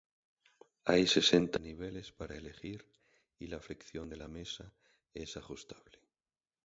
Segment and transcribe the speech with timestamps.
[0.85, 2.87] Hay sesenta niveles para elegir,
[3.37, 4.73] y la fricción de la mesa
[5.13, 5.99] es ajustable.